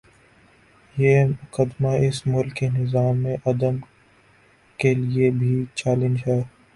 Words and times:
یہ 0.95 1.25
مقدمہ 1.25 1.89
اس 2.07 2.25
ملک 2.27 2.53
کے 2.55 2.69
نظام 2.69 3.19
عدل 3.45 3.77
کے 4.79 4.93
لیے 4.95 5.29
بھی 5.39 5.53
چیلنج 5.75 6.23
ہے۔ 6.27 6.41